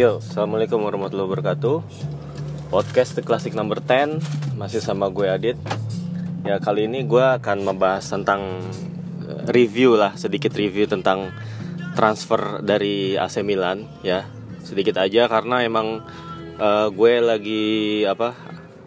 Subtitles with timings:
[0.00, 1.84] Yo, Assalamualaikum warahmatullahi wabarakatuh.
[2.72, 5.60] Podcast The Classic Number 10 Masih sama gue Adit.
[6.40, 8.64] Ya kali ini gue akan membahas tentang
[9.28, 11.36] eh, Review lah, sedikit review tentang
[12.00, 14.24] Transfer dari AC Milan Ya,
[14.64, 16.00] sedikit aja karena emang
[16.56, 18.32] uh, Gue lagi apa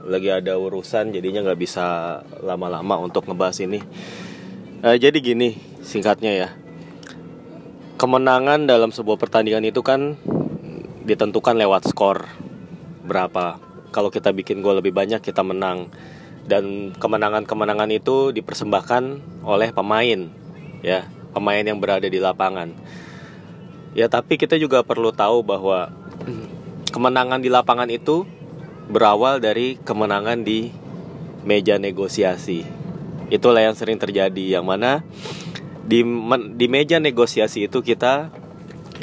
[0.09, 1.85] Lagi ada urusan jadinya nggak bisa
[2.41, 3.85] lama-lama untuk ngebahas ini.
[4.81, 6.49] Uh, Jadi gini singkatnya ya.
[8.01, 10.17] Kemenangan dalam sebuah pertandingan itu kan
[11.03, 12.25] ditentukan lewat skor
[13.03, 13.59] berapa.
[13.93, 15.91] Kalau kita bikin gol lebih banyak kita menang.
[16.43, 19.03] Dan kemenangan-kemenangan itu dipersembahkan
[19.47, 20.27] oleh pemain,
[20.83, 22.75] ya, pemain yang berada di lapangan.
[23.95, 25.93] Ya, tapi kita juga perlu tahu bahwa
[26.91, 28.27] kemenangan di lapangan itu
[28.91, 30.75] berawal dari kemenangan di
[31.47, 32.67] meja negosiasi.
[33.31, 35.05] Itulah yang sering terjadi yang mana
[35.83, 36.03] di
[36.55, 38.31] di meja negosiasi itu kita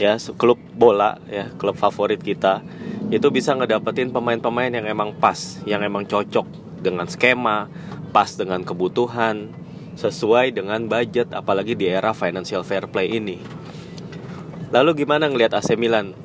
[0.00, 2.64] ya klub bola ya klub favorit kita
[3.12, 6.48] itu bisa ngedapetin pemain-pemain yang emang pas yang emang cocok
[6.80, 7.68] dengan skema
[8.16, 9.52] pas dengan kebutuhan
[10.00, 13.36] sesuai dengan budget apalagi di era financial fair play ini.
[14.72, 16.16] Lalu gimana ngelihat AC Milan?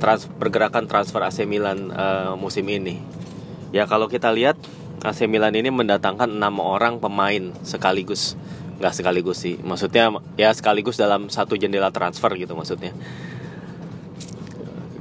[0.00, 2.98] Trans pergerakan transfer AC Milan uh, musim ini?
[3.70, 4.58] Ya kalau kita lihat
[5.02, 8.38] AC Milan ini mendatangkan enam orang pemain sekaligus
[8.82, 9.54] nggak sekaligus sih.
[9.62, 12.90] Maksudnya ya sekaligus dalam satu jendela transfer gitu maksudnya.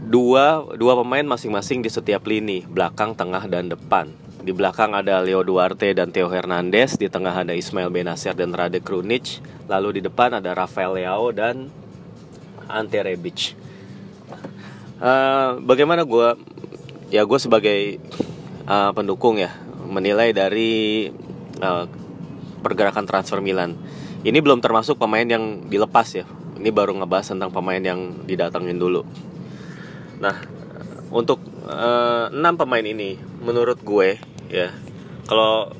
[0.06, 4.14] Dua dua pemain masing-masing di setiap lini belakang tengah dan depan.
[4.41, 8.86] Di belakang ada Leo Duarte dan Theo Hernandez di tengah ada Ismail Benacer dan Rade
[8.86, 11.74] Krunic lalu di depan ada Rafael Leao dan
[12.70, 13.58] Ante Rebic.
[15.02, 16.38] Uh, bagaimana gue
[17.09, 17.97] ya gue sebagai
[18.70, 19.50] uh, pendukung ya
[19.90, 21.09] menilai dari
[21.58, 21.86] uh,
[22.61, 23.75] pergerakan transfer Milan.
[24.22, 26.25] Ini belum termasuk pemain yang dilepas ya.
[26.61, 29.01] Ini baru ngebahas tentang pemain yang didatangin dulu.
[30.22, 30.38] Nah,
[31.09, 34.69] untuk uh, pemain ini, menurut gue ya,
[35.25, 35.73] kalau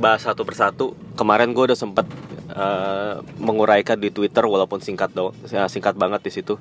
[0.00, 2.08] bahas satu persatu, kemarin gue udah sempet
[2.56, 6.56] uh, menguraikan di Twitter walaupun singkat dong, ya, singkat banget di situ.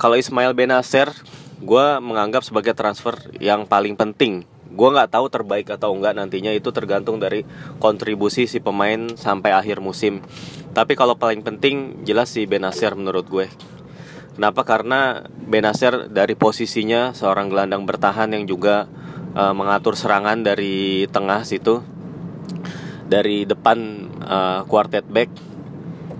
[0.00, 1.12] Kalau Ismail Benacer,
[1.60, 6.72] gue menganggap sebagai transfer yang paling penting gue nggak tahu terbaik atau enggak nantinya itu
[6.72, 7.44] tergantung dari
[7.78, 10.24] kontribusi si pemain sampai akhir musim.
[10.72, 13.46] Tapi kalau paling penting jelas si Benacer menurut gue.
[14.32, 14.64] Kenapa?
[14.64, 18.88] Karena Benacer dari posisinya seorang gelandang bertahan yang juga
[19.36, 21.84] uh, mengatur serangan dari tengah situ.
[23.12, 25.52] Dari depan uh, quartet back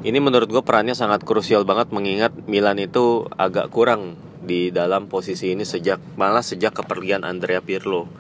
[0.03, 5.55] ini menurut gue perannya sangat krusial banget mengingat Milan itu agak kurang di dalam posisi
[5.55, 8.11] ini sejak malah sejak kepergian Andrea Pirlo.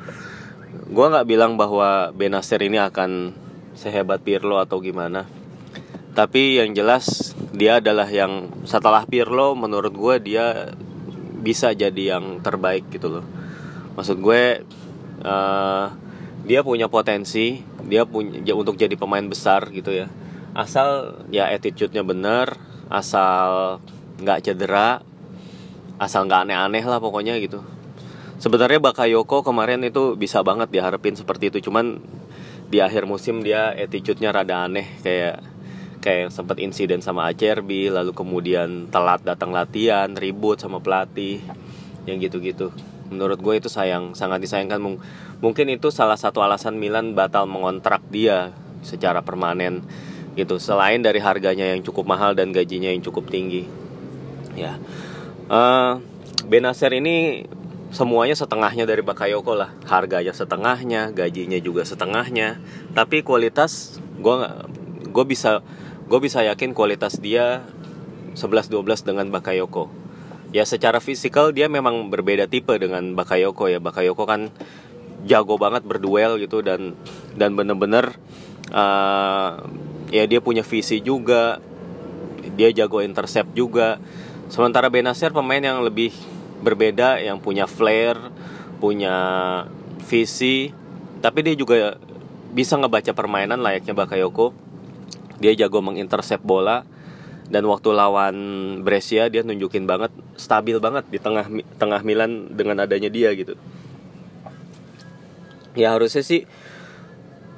[0.88, 3.34] Gua nggak bilang bahwa Benacer ini akan
[3.74, 5.26] sehebat Pirlo atau gimana.
[6.12, 10.76] Tapi yang jelas dia adalah yang setelah Pirlo menurut gue dia
[11.40, 13.24] bisa jadi yang terbaik gitu loh.
[13.96, 14.60] Maksud gue
[15.24, 15.86] uh,
[16.44, 20.06] dia punya potensi, dia punya untuk jadi pemain besar gitu ya.
[20.52, 22.60] Asal ya attitude-nya bener,
[22.92, 23.80] asal
[24.20, 25.00] nggak cedera,
[26.00, 27.60] asal nggak aneh-aneh lah pokoknya gitu.
[28.42, 31.70] Sebenarnya Bakayoko kemarin itu bisa banget diharapin seperti itu.
[31.70, 32.02] Cuman
[32.66, 34.98] di akhir musim dia attitude-nya rada aneh.
[34.98, 35.46] Kayak
[36.02, 41.38] kayak sempat insiden sama ACRB lalu kemudian telat datang latihan ribut sama pelatih
[42.02, 42.74] yang gitu-gitu.
[43.14, 44.82] Menurut gue itu sayang sangat disayangkan.
[45.38, 48.50] Mungkin itu salah satu alasan Milan batal mengontrak dia
[48.82, 49.86] secara permanen
[50.34, 50.58] gitu.
[50.58, 53.70] Selain dari harganya yang cukup mahal dan gajinya yang cukup tinggi.
[54.58, 54.82] Ya
[55.48, 55.98] uh,
[56.42, 57.46] Benacer ini
[57.94, 59.70] semuanya setengahnya dari Bakayoko lah.
[59.86, 62.58] Harganya setengahnya gajinya juga setengahnya.
[62.96, 64.36] Tapi kualitas gue
[65.12, 65.60] gue bisa
[66.08, 67.62] gue bisa yakin kualitas dia
[68.34, 69.92] 11-12 dengan Bakayoko.
[70.52, 73.78] Ya secara fisikal dia memang berbeda tipe dengan Bakayoko ya.
[73.78, 74.50] Bakayoko kan
[75.22, 76.98] jago banget berduel gitu dan
[77.38, 78.18] dan bener-bener
[78.74, 79.62] uh,
[80.10, 81.62] ya dia punya visi juga.
[82.52, 84.02] Dia jago intercept juga
[84.52, 86.12] Sementara Benacer pemain yang lebih
[86.60, 88.20] berbeda, yang punya flair,
[88.84, 89.16] punya
[90.04, 90.76] visi,
[91.24, 91.96] tapi dia juga
[92.52, 94.52] bisa ngebaca permainan layaknya Bakayoko.
[95.40, 96.84] Dia jago mengintercept bola
[97.48, 98.36] dan waktu lawan
[98.84, 101.48] Brescia dia nunjukin banget stabil banget di tengah
[101.80, 103.56] tengah Milan dengan adanya dia gitu.
[105.72, 106.44] Ya harusnya sih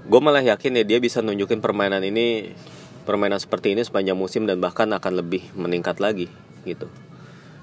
[0.06, 2.54] gue malah yakin ya dia bisa nunjukin permainan ini
[3.02, 6.30] permainan seperti ini sepanjang musim dan bahkan akan lebih meningkat lagi
[6.66, 6.88] gitu.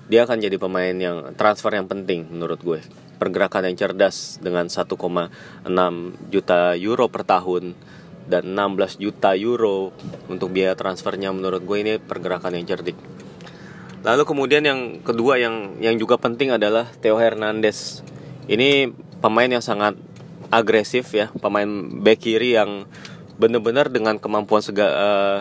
[0.08, 2.80] Dia akan jadi pemain yang transfer yang penting menurut gue.
[3.22, 4.98] Pergerakan yang cerdas dengan 1,6
[6.34, 7.78] juta euro per tahun
[8.26, 9.94] dan 16 juta euro
[10.30, 12.98] untuk biaya transfernya menurut gue ini pergerakan yang cerdik.
[14.02, 18.02] Lalu kemudian yang kedua yang yang juga penting adalah Theo Hernandez.
[18.50, 18.90] Ini
[19.22, 19.94] pemain yang sangat
[20.50, 21.70] agresif ya, pemain
[22.02, 22.90] back kiri yang
[23.38, 25.40] benar-benar dengan kemampuan sega, uh,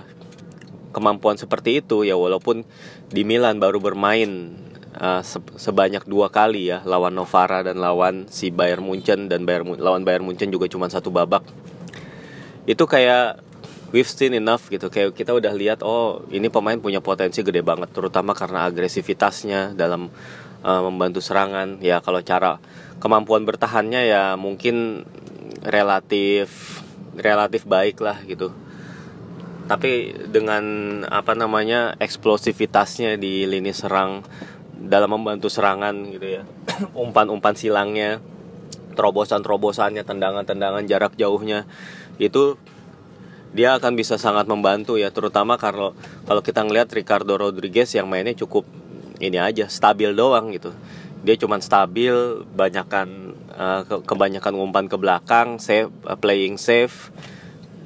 [0.91, 2.67] kemampuan seperti itu ya walaupun
[3.11, 4.59] di Milan baru bermain
[4.99, 9.79] uh, se sebanyak dua kali ya lawan Novara dan lawan si Bayern Munchen dan Bayern
[9.79, 11.47] lawan Bayern Munchen juga cuma satu babak.
[12.67, 13.41] Itu kayak
[13.95, 14.91] we've seen enough gitu.
[14.91, 20.11] Kayak kita udah lihat oh ini pemain punya potensi gede banget terutama karena agresivitasnya dalam
[20.67, 21.79] uh, membantu serangan.
[21.79, 22.59] Ya kalau cara
[22.99, 25.07] kemampuan bertahannya ya mungkin
[25.65, 26.81] relatif
[27.17, 28.55] relatif baik lah gitu
[29.71, 30.65] tapi dengan
[31.07, 34.27] apa namanya eksplosivitasnya di lini serang
[34.75, 36.43] dalam membantu serangan gitu ya
[37.07, 38.19] umpan-umpan silangnya
[38.99, 41.71] terobosan-terobosannya tendangan-tendangan jarak jauhnya
[42.19, 42.59] itu
[43.55, 45.95] dia akan bisa sangat membantu ya terutama kalau
[46.27, 48.67] kalau kita ngelihat Ricardo Rodriguez yang mainnya cukup
[49.23, 50.75] ini aja stabil doang gitu.
[51.21, 52.15] Dia cuma stabil
[52.57, 53.37] banyakkan
[53.85, 57.13] ke kebanyakan umpan ke belakang safe uh, playing safe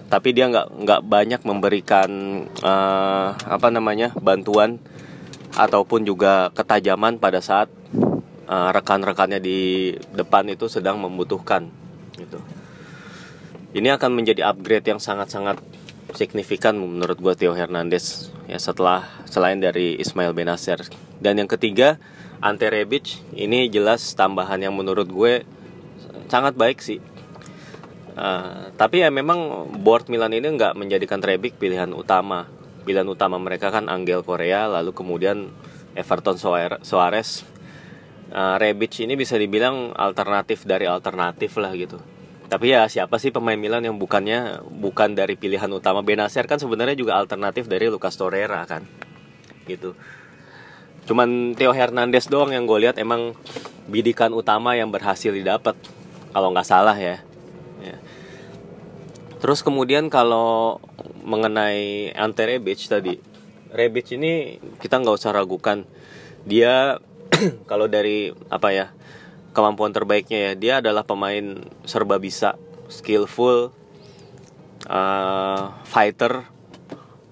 [0.09, 2.11] tapi dia nggak nggak banyak memberikan
[2.61, 4.79] uh, apa namanya bantuan
[5.55, 7.71] ataupun juga ketajaman pada saat
[8.51, 11.71] uh, rekan-rekannya di depan itu sedang membutuhkan
[12.19, 12.39] gitu.
[13.75, 15.59] Ini akan menjadi upgrade yang sangat-sangat
[16.15, 20.79] signifikan menurut gue Theo Hernandez ya setelah selain dari Ismail Benacer
[21.19, 21.99] dan yang ketiga
[22.39, 25.43] Ante Rebic ini jelas tambahan yang menurut gue
[26.31, 27.03] sangat baik sih
[28.15, 32.49] uh, tapi ya memang board Milan ini nggak menjadikan Rebic pilihan utama.
[32.85, 35.51] Pilihan utama mereka kan Angel Korea lalu kemudian
[35.95, 36.37] Everton
[36.83, 37.47] Suarez.
[38.35, 42.03] Uh, Rebic ini bisa dibilang alternatif dari alternatif lah gitu.
[42.45, 46.05] Tapi ya siapa sih pemain Milan yang bukannya bukan dari pilihan utama?
[46.05, 48.85] Benacer kan sebenarnya juga alternatif dari Lucas Torreira kan
[49.65, 49.97] gitu.
[51.05, 53.37] Cuman Theo Hernandez doang yang gue lihat emang
[53.89, 55.77] bidikan utama yang berhasil didapat
[56.33, 57.21] kalau nggak salah ya
[59.45, 60.81] terus kemudian kalau
[61.21, 63.35] mengenai Ante Rebic tadi
[63.75, 65.83] Rebic ini kita nggak usah ragukan.
[66.47, 67.03] Dia
[67.71, 68.87] kalau dari apa ya
[69.51, 72.55] kemampuan terbaiknya ya dia adalah pemain serba bisa
[72.87, 73.75] skillful
[74.87, 76.47] uh, fighter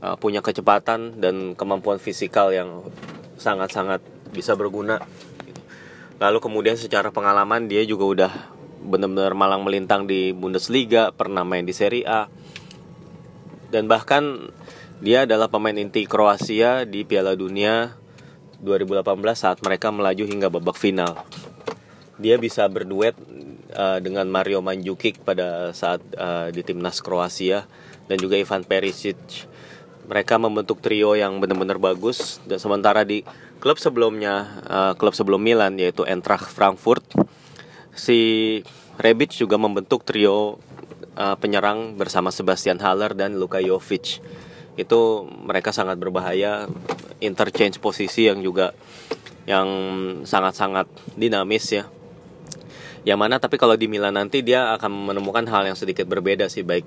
[0.03, 2.91] uh, punya kecepatan dan kemampuan fisikal yang
[3.39, 4.03] sangat-sangat
[4.35, 4.99] bisa berguna.
[6.19, 8.33] Lalu kemudian secara pengalaman dia juga udah
[8.83, 12.27] benar-benar malang melintang di Bundesliga pernah main di Serie A.
[13.73, 14.53] Dan bahkan
[15.01, 17.95] dia adalah pemain inti Kroasia di Piala Dunia
[18.63, 19.03] 2018
[19.35, 21.19] saat mereka melaju hingga babak final.
[22.23, 23.17] Dia bisa berduet
[23.75, 27.67] uh, dengan Mario Mandzukic pada saat uh, di timnas Kroasia
[28.07, 29.19] dan juga Ivan Perisic.
[30.07, 32.39] Mereka membentuk trio yang benar-benar bagus.
[32.47, 33.27] Dan sementara di
[33.59, 37.03] klub sebelumnya uh, klub sebelum Milan yaitu Eintracht Frankfurt
[37.93, 38.61] si
[38.97, 40.61] Rebic juga membentuk trio
[41.17, 44.21] uh, penyerang bersama Sebastian Haller dan Luka Jovic.
[44.77, 46.69] Itu mereka sangat berbahaya
[47.21, 48.73] interchange posisi yang juga
[49.45, 49.69] yang
[50.25, 51.85] sangat-sangat dinamis ya.
[53.03, 56.63] Yang mana tapi kalau di Milan nanti dia akan menemukan hal yang sedikit berbeda sih
[56.63, 56.87] baik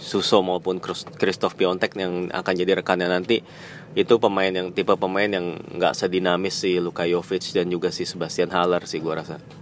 [0.00, 0.80] Suso maupun
[1.20, 3.44] Christoph Piontek yang akan jadi rekannya nanti.
[3.92, 8.48] Itu pemain yang tipe pemain yang nggak sedinamis si Luka Jovic dan juga si Sebastian
[8.48, 9.59] Haller sih gue rasa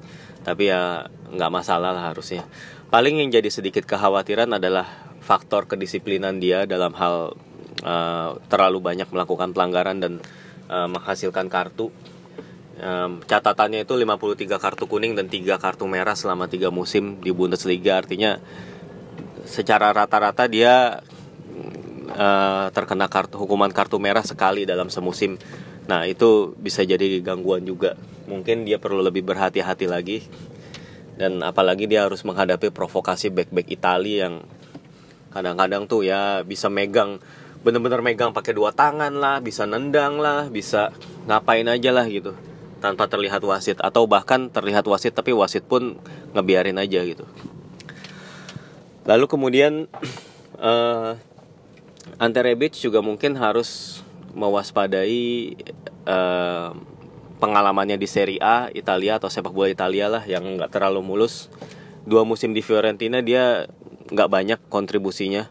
[0.48, 2.48] tapi ya nggak masalah lah harusnya.
[2.88, 4.88] Paling yang jadi sedikit kekhawatiran adalah
[5.20, 7.36] faktor kedisiplinan dia dalam hal
[7.84, 10.12] uh, terlalu banyak melakukan pelanggaran dan
[10.72, 11.92] uh, menghasilkan kartu.
[12.78, 18.00] Um, catatannya itu 53 kartu kuning dan 3 kartu merah selama 3 musim di Bundesliga.
[18.00, 18.40] Artinya
[19.44, 21.04] secara rata-rata dia
[22.16, 25.36] uh, terkena kartu hukuman kartu merah sekali dalam semusim.
[25.92, 30.22] Nah itu bisa jadi gangguan juga mungkin dia perlu lebih berhati-hati lagi.
[31.18, 34.44] Dan apalagi dia harus menghadapi provokasi back-back Itali yang
[35.34, 37.18] kadang-kadang tuh ya bisa megang
[37.58, 40.94] bener-bener megang pakai dua tangan lah bisa nendang lah bisa
[41.26, 42.38] ngapain aja lah gitu.
[42.78, 43.82] Tanpa terlihat wasit.
[43.82, 45.98] Atau bahkan terlihat wasit tapi wasit pun
[46.36, 47.26] ngebiarin aja gitu.
[49.08, 49.90] Lalu kemudian
[50.60, 51.16] uh,
[52.22, 54.00] Ante Rebic juga mungkin harus
[54.38, 55.58] mewaspadai
[56.06, 56.70] uh,
[57.38, 61.48] pengalamannya di Serie A Italia atau sepak bola Italia lah yang nggak terlalu mulus.
[62.04, 63.70] Dua musim di Fiorentina dia
[64.10, 65.48] nggak banyak kontribusinya.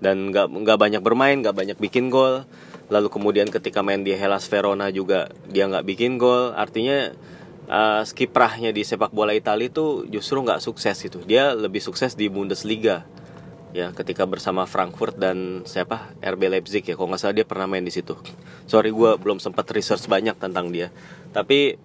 [0.00, 2.48] Dan nggak nggak banyak bermain, nggak banyak bikin gol.
[2.88, 6.56] Lalu kemudian ketika main di Hellas Verona juga dia nggak bikin gol.
[6.56, 7.12] Artinya
[7.68, 11.20] uh, skiprahnya di sepak bola Italia itu justru nggak sukses itu.
[11.28, 13.04] Dia lebih sukses di Bundesliga
[13.70, 16.10] ya ketika bersama Frankfurt dan siapa?
[16.18, 18.18] RB Leipzig ya kalau nggak salah dia pernah main di situ.
[18.66, 20.90] Sorry gue belum sempat research banyak tentang dia.
[21.30, 21.78] Tapi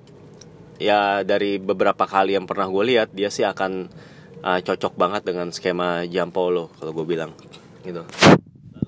[0.81, 3.87] ya dari beberapa kali yang pernah gue lihat dia sih akan
[4.43, 7.31] uh, cocok banget dengan skema Jampolo kalau gue bilang
[7.85, 8.01] gitu.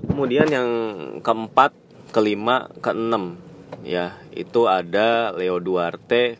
[0.07, 0.69] Kemudian yang
[1.21, 1.73] keempat
[2.09, 3.37] kelima keenam
[3.83, 6.39] ya itu ada Leo Duarte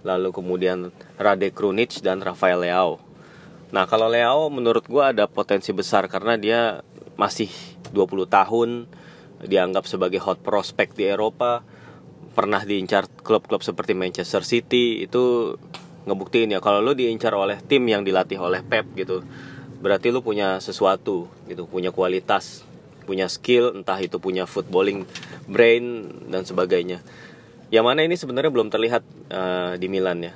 [0.00, 0.88] lalu kemudian
[1.20, 3.09] Rade Krunic dan Rafael Leao
[3.70, 6.60] Nah kalau Leo menurut gue ada potensi besar karena dia
[7.14, 7.50] masih
[7.94, 8.70] 20 tahun
[9.40, 11.64] dianggap sebagai hot prospect di Eropa
[12.36, 15.56] pernah diincar klub-klub seperti Manchester City itu
[16.04, 19.24] ngebuktiin ya kalau lo diincar oleh tim yang dilatih oleh Pep gitu
[19.80, 22.64] berarti lo punya sesuatu gitu punya kualitas
[23.10, 25.02] punya skill entah itu punya footballing
[25.50, 27.02] brain dan sebagainya.
[27.74, 29.02] Yang mana ini sebenarnya belum terlihat
[29.34, 30.34] uh, di Milan ya.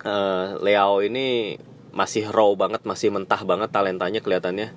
[0.00, 1.60] Uh, Leo ini
[1.92, 4.72] masih raw banget masih mentah banget talentanya kelihatannya.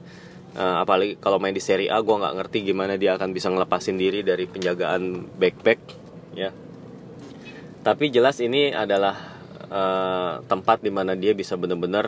[0.55, 4.00] Uh, apalagi kalau main di Serie A gue nggak ngerti gimana dia akan bisa ngelepasin
[4.00, 5.79] diri dari penjagaan backpack
[6.31, 6.55] ya.
[7.84, 9.36] Tapi jelas ini adalah
[9.67, 12.07] uh, tempat di mana dia bisa benar-benar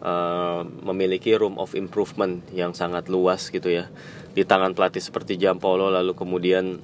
[0.00, 3.92] uh, memiliki room of improvement yang sangat luas gitu ya.
[4.32, 6.80] Di tangan pelatih seperti Jampolo lalu kemudian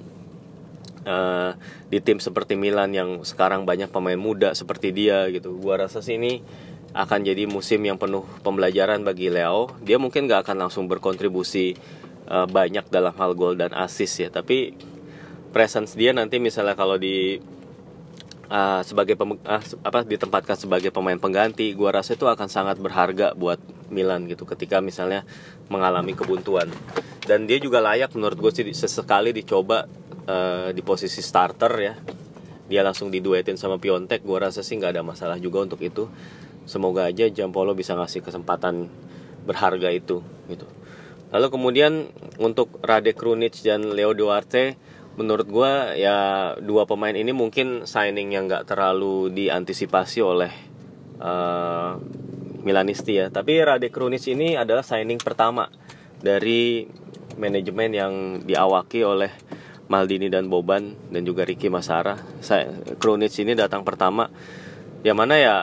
[1.09, 1.51] uh,
[1.89, 5.57] di tim seperti Milan yang sekarang banyak pemain muda seperti dia gitu.
[5.57, 6.45] Gua rasa sih ini
[6.93, 9.69] akan jadi musim yang penuh pembelajaran bagi Leo.
[9.85, 11.77] Dia mungkin gak akan langsung berkontribusi
[12.25, 14.73] uh, banyak dalam hal gol dan assist ya, tapi
[15.49, 17.41] presence dia nanti misalnya kalau di
[18.49, 23.33] uh, sebagai pem, uh, apa ditempatkan sebagai pemain pengganti, gua rasa itu akan sangat berharga
[23.37, 25.25] buat Milan gitu ketika misalnya
[25.69, 26.69] mengalami kebuntuan.
[27.25, 29.85] Dan dia juga layak menurut gue sih sesekali dicoba
[30.25, 31.93] uh, di posisi starter ya.
[32.69, 36.09] Dia langsung diduetin sama Piontek, gua rasa sih nggak ada masalah juga untuk itu
[36.69, 38.85] semoga aja Jampolo bisa ngasih kesempatan
[39.49, 40.69] berharga itu gitu.
[41.33, 41.93] Lalu kemudian
[42.37, 44.77] untuk Rade Krunic dan Leo Duarte
[45.17, 50.53] menurut gue ya dua pemain ini mungkin signing yang nggak terlalu diantisipasi oleh
[51.19, 51.97] uh,
[52.61, 53.27] Milanisti ya.
[53.33, 55.67] Tapi Rade Krunic ini adalah signing pertama
[56.21, 56.85] dari
[57.39, 58.13] manajemen yang
[58.45, 59.31] diawaki oleh
[59.89, 62.17] Maldini dan Boban dan juga Ricky Masara.
[62.41, 64.29] Saya Krunic ini datang pertama
[65.01, 65.55] yang mana ya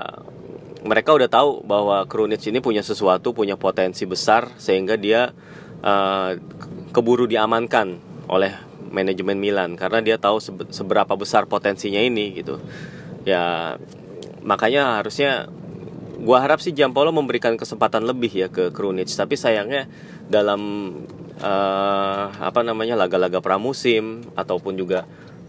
[0.87, 5.35] mereka udah tahu bahwa Krunic ini punya sesuatu, punya potensi besar sehingga dia
[5.83, 6.31] uh,
[6.95, 7.99] keburu diamankan
[8.31, 8.55] oleh
[8.89, 10.39] manajemen Milan karena dia tahu
[10.71, 12.63] seberapa besar potensinya ini gitu.
[13.27, 13.77] Ya
[14.47, 15.51] makanya harusnya
[16.23, 19.91] gua harap sih Jampolo memberikan kesempatan lebih ya ke Krunic tapi sayangnya
[20.31, 20.63] dalam
[21.43, 25.05] uh, apa namanya laga-laga pramusim ataupun juga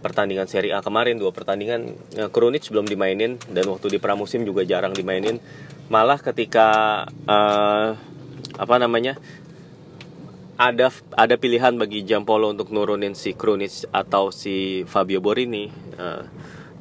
[0.08, 4.64] pertandingan Serie A kemarin dua pertandingan uh, Krunic belum dimainin dan waktu di pramusim juga
[4.64, 5.44] jarang dimainin.
[5.92, 8.00] Malah ketika uh,
[8.56, 9.20] apa namanya
[10.58, 16.24] ada ada pilihan bagi Jampolo untuk nurunin si Krunic atau si Fabio Borini uh,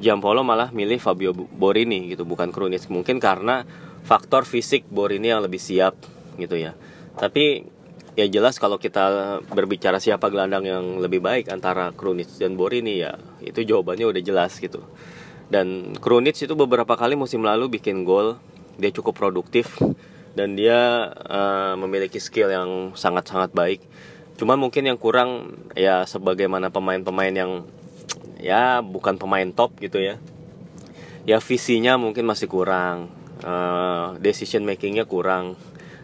[0.01, 2.89] Jampolo malah milih Fabio Borini gitu bukan Krunic.
[2.89, 3.67] Mungkin karena
[4.07, 5.99] faktor fisik Borini yang lebih siap
[6.39, 6.77] gitu ya.
[7.17, 7.76] Tapi
[8.17, 13.21] ya jelas kalau kita berbicara siapa gelandang yang lebih baik antara Krunic dan Borini ya
[13.45, 14.81] itu jawabannya udah jelas gitu.
[15.47, 18.41] Dan Krunic itu beberapa kali musim lalu bikin gol
[18.81, 19.77] dia cukup produktif
[20.37, 23.81] dan dia uh, memiliki skill yang sangat-sangat baik.
[24.41, 27.53] Cuman mungkin yang kurang ya sebagaimana pemain-pemain yang
[28.41, 30.17] ya bukan pemain top gitu ya.
[31.29, 33.13] Ya visinya mungkin masih kurang
[33.45, 35.57] uh, decision makingnya kurang.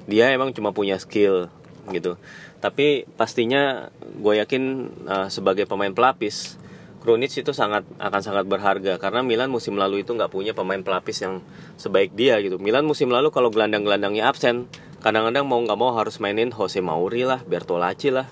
[0.09, 1.53] Dia emang cuma punya skill
[1.91, 2.15] gitu
[2.63, 4.63] tapi pastinya gue yakin
[5.11, 6.63] uh, sebagai pemain pelapis
[7.03, 11.27] Krunic itu sangat akan sangat berharga karena Milan musim lalu itu nggak punya pemain pelapis
[11.27, 11.43] yang
[11.75, 12.63] sebaik dia gitu.
[12.63, 14.71] Milan musim lalu kalau gelandang-gelandangnya absen,
[15.03, 18.31] kadang-kadang mau nggak mau harus mainin Jose Mauri lah, Bertolacci lah.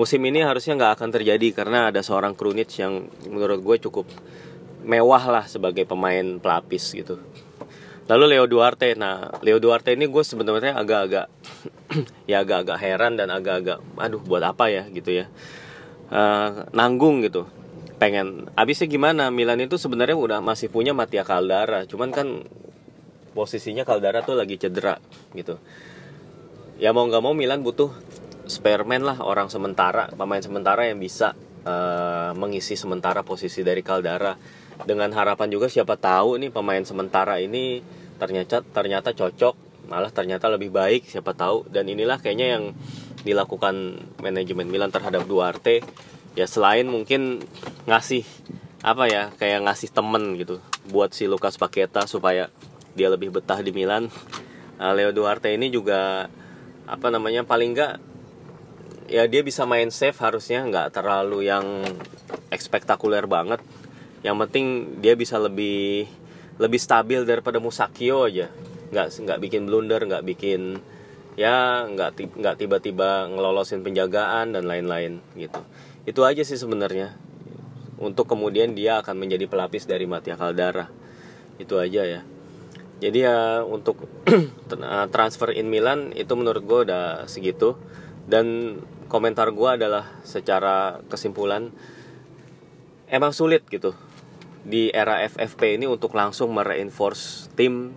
[0.00, 4.08] Musim ini harusnya nggak akan terjadi karena ada seorang Krunic yang menurut gue cukup
[4.80, 7.20] mewah lah sebagai pemain pelapis gitu.
[8.06, 11.26] Lalu Leo Duarte, nah Leo Duarte ini gue sebenarnya agak-agak
[12.30, 15.26] ya agak-agak heran dan agak-agak, aduh buat apa ya gitu ya,
[16.14, 17.50] uh, nanggung gitu.
[17.98, 19.34] Pengen, abisnya gimana?
[19.34, 22.46] Milan itu sebenarnya udah masih punya Matia Caldara, cuman kan
[23.34, 25.02] posisinya Caldara tuh lagi cedera
[25.34, 25.58] gitu.
[26.78, 27.90] Ya mau nggak mau Milan butuh
[28.46, 31.34] spareman lah orang sementara, pemain sementara yang bisa
[31.66, 34.38] uh, mengisi sementara posisi dari Caldara
[34.84, 37.80] dengan harapan juga siapa tahu nih pemain sementara ini
[38.20, 41.64] ternyata ternyata cocok malah ternyata lebih baik siapa tahu.
[41.70, 42.64] Dan inilah kayaknya yang
[43.22, 45.80] dilakukan manajemen Milan terhadap Duarte.
[46.36, 47.46] Ya selain mungkin
[47.88, 48.26] ngasih
[48.84, 50.60] apa ya kayak ngasih temen gitu
[50.92, 52.52] buat si Lukas Paketa supaya
[52.92, 54.12] dia lebih betah di Milan.
[54.76, 56.28] Uh, Leo Duarte ini juga
[56.84, 57.98] apa namanya paling enggak
[59.08, 61.82] ya dia bisa main safe harusnya nggak terlalu yang
[62.50, 63.62] ekspektakuler banget
[64.26, 66.10] yang penting dia bisa lebih
[66.58, 68.50] lebih stabil daripada Musakio aja.
[68.90, 70.82] Nggak nggak bikin blunder nggak bikin
[71.38, 75.62] ya nggak nggak tiba-tiba ngelolosin penjagaan dan lain-lain gitu.
[76.02, 77.14] Itu aja sih sebenarnya.
[78.02, 80.90] Untuk kemudian dia akan menjadi pelapis dari Matia Caldara.
[81.62, 82.20] Itu aja ya.
[82.98, 84.10] Jadi ya untuk
[85.14, 87.78] transfer in Milan itu menurut gue udah segitu.
[88.26, 91.70] Dan komentar gue adalah secara kesimpulan
[93.06, 93.94] emang sulit gitu
[94.66, 97.94] di era FFP ini untuk langsung mereinforce tim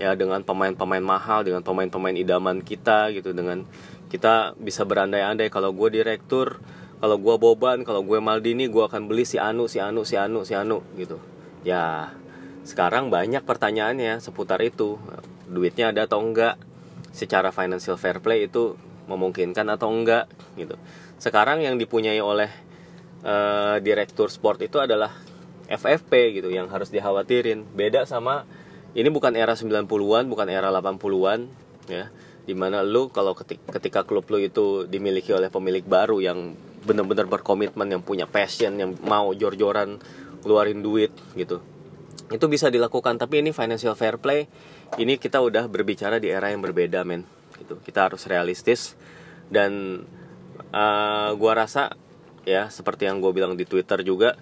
[0.00, 3.36] ya dengan pemain-pemain mahal dengan pemain-pemain idaman kita gitu.
[3.36, 3.68] Dengan
[4.08, 6.56] kita bisa berandai-andai kalau gue direktur
[6.96, 10.48] kalau gue Boban kalau gue Maldini gue akan beli si Anu si Anu si Anu
[10.48, 11.20] si Anu gitu.
[11.60, 12.16] Ya
[12.64, 14.96] sekarang banyak pertanyaannya seputar itu.
[15.46, 16.56] Duitnya ada atau enggak?
[17.12, 20.80] Secara financial fair play itu memungkinkan atau enggak gitu.
[21.20, 22.48] Sekarang yang dipunyai oleh
[23.22, 25.25] uh, direktur sport itu adalah
[25.66, 27.66] FFP gitu yang harus dikhawatirin.
[27.74, 28.46] Beda sama
[28.96, 31.40] ini bukan era 90-an bukan era 80-an
[31.90, 32.08] ya.
[32.46, 36.54] Di mana lu kalau ketika, ketika klub lu itu dimiliki oleh pemilik baru yang
[36.86, 39.98] benar-benar berkomitmen yang punya passion yang mau jor-joran
[40.46, 41.58] keluarin duit gitu.
[42.30, 44.46] Itu bisa dilakukan tapi ini financial fair play.
[44.94, 47.26] Ini kita udah berbicara di era yang berbeda men
[47.58, 47.82] gitu.
[47.82, 48.94] Kita harus realistis.
[49.50, 50.02] Dan
[50.70, 51.98] uh, gua rasa
[52.46, 54.38] ya seperti yang gue bilang di Twitter juga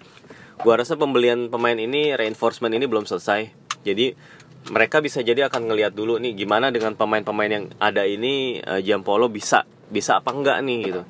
[0.61, 3.51] gua rasa pembelian pemain ini reinforcement ini belum selesai.
[3.83, 4.15] Jadi
[4.73, 9.29] mereka bisa jadi akan ngelihat dulu nih gimana dengan pemain-pemain yang ada ini uh, Jampolo
[9.29, 11.01] bisa bisa apa enggak nih gitu.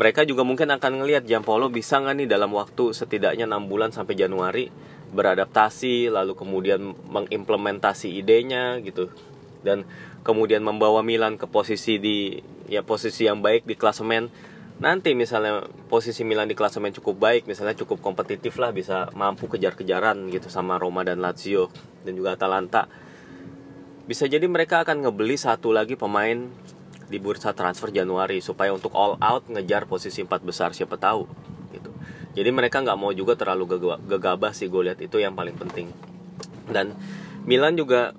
[0.00, 4.16] Mereka juga mungkin akan ngelihat Jampolo bisa nggak nih dalam waktu setidaknya enam bulan sampai
[4.16, 4.72] Januari
[5.12, 9.12] beradaptasi lalu kemudian mengimplementasi idenya gitu.
[9.60, 9.84] Dan
[10.24, 12.40] kemudian membawa Milan ke posisi di
[12.72, 14.32] ya posisi yang baik di klasemen
[14.82, 20.26] nanti misalnya posisi Milan di klasemen cukup baik misalnya cukup kompetitif lah bisa mampu kejar-kejaran
[20.34, 21.70] gitu sama Roma dan Lazio
[22.02, 22.90] dan juga Atalanta.
[24.02, 26.50] Bisa jadi mereka akan ngebeli satu lagi pemain
[27.06, 31.30] di bursa transfer Januari supaya untuk all out ngejar posisi empat besar siapa tahu
[31.70, 31.94] gitu.
[32.34, 35.94] Jadi mereka nggak mau juga terlalu gegabah sih gue lihat itu yang paling penting.
[36.66, 36.98] Dan
[37.46, 38.18] Milan juga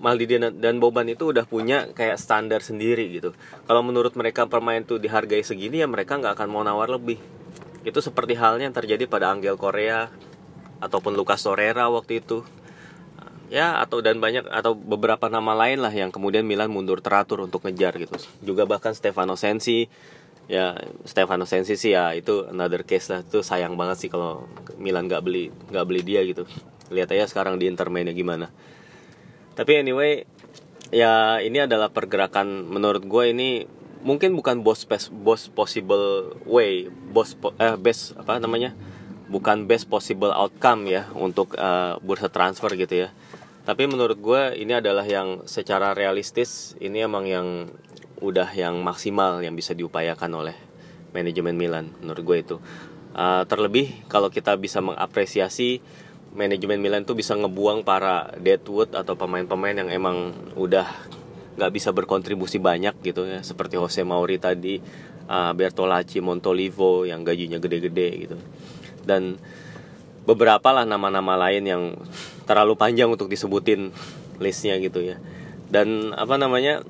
[0.00, 3.36] Maldini dan Boban itu udah punya kayak standar sendiri gitu.
[3.68, 7.20] Kalau menurut mereka pemain tuh dihargai segini ya mereka nggak akan mau nawar lebih.
[7.84, 10.08] Itu seperti halnya yang terjadi pada Angel Korea
[10.80, 12.40] ataupun Lucas Torreira waktu itu.
[13.52, 17.68] Ya atau dan banyak atau beberapa nama lain lah yang kemudian Milan mundur teratur untuk
[17.68, 18.16] ngejar gitu.
[18.40, 19.84] Juga bahkan Stefano Sensi
[20.48, 24.48] ya Stefano Sensi sih ya itu another case lah itu sayang banget sih kalau
[24.80, 26.48] Milan nggak beli nggak beli dia gitu.
[26.88, 28.48] Lihat aja sekarang di Inter mainnya gimana
[29.54, 30.24] tapi anyway
[30.90, 33.50] ya ini adalah pergerakan menurut gue ini
[34.00, 38.74] mungkin bukan bos best bos possible way bos eh best apa namanya?
[39.30, 43.08] Bukan best possible outcome ya untuk uh, bursa transfer gitu ya.
[43.62, 47.70] Tapi menurut gue ini adalah yang secara realistis ini emang yang
[48.18, 50.56] udah yang maksimal yang bisa diupayakan oleh
[51.14, 52.56] manajemen Milan menurut gue itu.
[53.10, 55.82] Uh, terlebih kalau kita bisa mengapresiasi
[56.34, 60.86] manajemen Milan tuh bisa ngebuang para Deadwood atau pemain-pemain yang emang udah
[61.58, 63.42] nggak bisa berkontribusi banyak gitu ya.
[63.42, 64.78] Seperti Jose Mauri tadi
[65.26, 68.36] uh, Bertolacci Montolivo yang gajinya gede-gede gitu.
[69.02, 69.36] Dan
[70.22, 71.82] beberapa lah nama-nama lain yang
[72.46, 73.90] terlalu panjang untuk disebutin
[74.38, 75.18] listnya gitu ya.
[75.70, 76.82] Dan apa namanya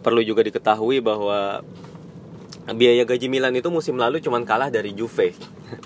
[0.00, 1.60] perlu juga diketahui bahwa
[2.72, 5.36] biaya gaji Milan itu musim lalu cuma kalah dari Juve.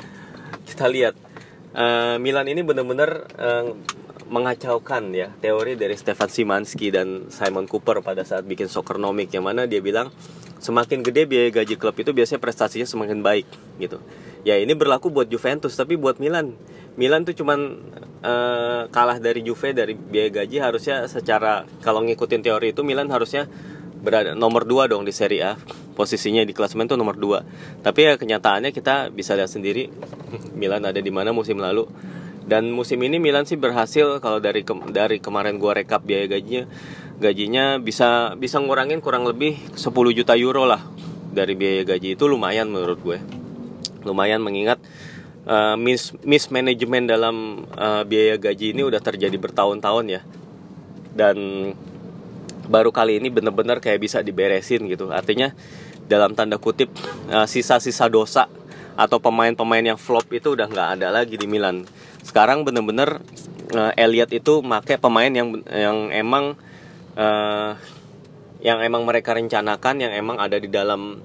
[0.69, 1.32] Kita lihat
[1.77, 3.73] uh, Milan ini benar-benar uh,
[4.33, 9.69] mengacaukan ya teori dari Stefan Simanski dan Simon Cooper pada saat bikin Soccernomic yang mana
[9.69, 10.09] dia bilang
[10.57, 13.45] semakin gede biaya gaji klub itu biasanya prestasinya semakin baik
[13.77, 14.01] gitu.
[14.47, 16.57] Ya ini berlaku buat Juventus tapi buat Milan
[16.97, 17.81] Milan tuh cuman
[18.25, 23.49] uh, kalah dari Juve dari biaya gaji harusnya secara kalau ngikutin teori itu Milan harusnya
[24.03, 25.53] berada nomor 2 dong di Serie A.
[25.93, 29.93] Posisinya di klasemen tuh nomor 2 tapi ya kenyataannya kita bisa lihat sendiri
[30.59, 31.87] Milan ada di mana musim lalu.
[32.43, 36.67] Dan musim ini Milan sih berhasil kalau dari ke, dari kemarin gua rekap biaya gajinya
[37.23, 40.83] gajinya bisa bisa ngurangin kurang lebih 10 juta euro lah
[41.33, 42.27] dari biaya gaji itu.
[42.27, 43.19] Lumayan menurut gue.
[44.03, 44.83] Lumayan mengingat
[45.47, 50.21] uh, mis mismanagement dalam uh, biaya gaji ini udah terjadi bertahun-tahun ya.
[51.13, 51.37] Dan
[52.73, 55.13] baru kali ini bener-bener kayak bisa diberesin gitu.
[55.13, 55.53] Artinya
[56.09, 56.89] dalam tanda kutip
[57.29, 58.49] eh, sisa-sisa dosa
[58.97, 61.85] atau pemain-pemain yang flop itu udah nggak ada lagi di Milan.
[62.23, 63.25] Sekarang bener-bener
[63.73, 66.55] uh, Elliot itu make pemain yang yang emang
[67.17, 67.73] uh,
[68.63, 71.19] yang emang mereka rencanakan yang emang ada di dalam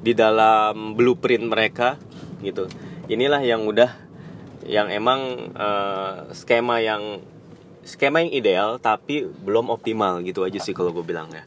[0.00, 2.00] di dalam blueprint mereka
[2.40, 2.66] gitu.
[3.06, 3.92] Inilah yang udah
[4.64, 7.20] yang emang uh, skema yang
[7.84, 11.44] skema yang ideal tapi belum optimal gitu aja sih kalau gue bilang ya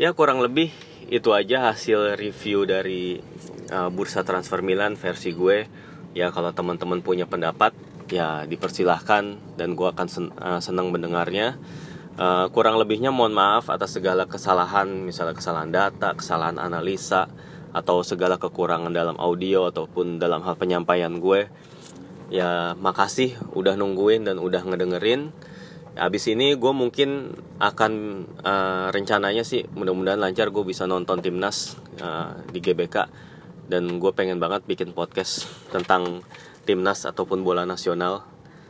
[0.00, 0.72] ya kurang lebih
[1.10, 3.18] itu aja hasil review dari
[3.74, 5.66] uh, bursa transfer Milan versi gue.
[6.14, 7.74] Ya kalau teman-teman punya pendapat
[8.06, 11.58] ya dipersilahkan dan gue akan sen uh, senang mendengarnya.
[12.14, 17.26] Uh, kurang lebihnya mohon maaf atas segala kesalahan misalnya kesalahan data kesalahan analisa
[17.70, 21.50] atau segala kekurangan dalam audio ataupun dalam hal penyampaian gue.
[22.30, 25.34] Ya makasih udah nungguin dan udah ngedengerin
[25.98, 27.92] Abis ini gue mungkin akan
[28.46, 33.10] uh, rencananya sih mudah-mudahan lancar gue bisa nonton timnas uh, di GBK
[33.66, 36.22] dan gue pengen banget bikin podcast tentang
[36.62, 38.22] timnas ataupun bola nasional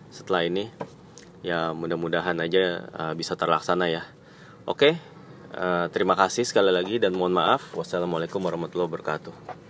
[0.08, 0.72] setelah ini.
[1.40, 4.04] Ya mudah-mudahan aja uh, bisa terlaksana ya.
[4.64, 4.96] Oke
[5.56, 7.76] uh, terima kasih sekali lagi dan mohon maaf.
[7.76, 9.69] Wassalamualaikum warahmatullahi wabarakatuh